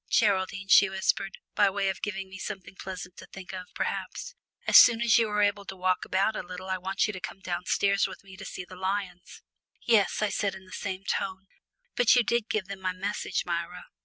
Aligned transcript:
"Geraldine," 0.09 0.67
she 0.69 0.89
whispered, 0.89 1.37
by 1.53 1.69
way 1.69 1.87
of 1.87 2.01
giving 2.01 2.27
me 2.27 2.39
something 2.39 2.73
pleasant 2.73 3.17
to 3.17 3.27
think 3.27 3.53
of, 3.53 3.67
perhaps, 3.75 4.33
"as 4.65 4.75
soon 4.75 4.99
as 4.99 5.19
you 5.19 5.29
are 5.29 5.43
able 5.43 5.63
to 5.65 5.75
walk 5.75 6.05
about 6.05 6.35
a 6.35 6.41
little 6.41 6.71
I 6.71 6.79
want 6.79 7.05
you 7.05 7.13
to 7.13 7.19
come 7.19 7.39
downstairs 7.39 8.07
with 8.07 8.23
me 8.23 8.35
to 8.37 8.43
see 8.43 8.65
the 8.65 8.75
lions." 8.75 9.43
"Yes," 9.83 10.23
I 10.23 10.29
said 10.29 10.55
in 10.55 10.65
the 10.65 10.71
same 10.71 11.03
tone, 11.03 11.45
"but 11.95 12.15
you 12.15 12.23
did 12.23 12.49
give 12.49 12.65
them 12.65 12.81
my 12.81 12.93
message, 12.93 13.45
Myra?" 13.45 13.89